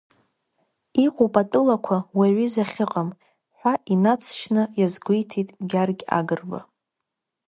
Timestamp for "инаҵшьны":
3.93-4.63